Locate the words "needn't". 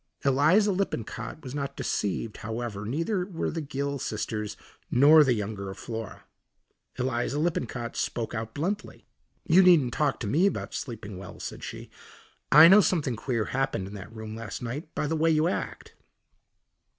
9.61-9.93